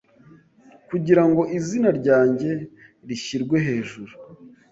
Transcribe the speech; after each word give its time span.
Kugira 0.89 1.23
ngo 1.29 1.41
izina 1.57 1.89
ryanjye 1.99 2.49
rishyirwehejuru 3.07 4.11